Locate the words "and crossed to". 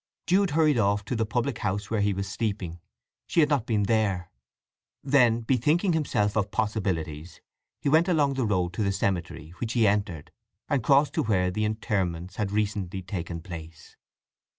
10.67-11.21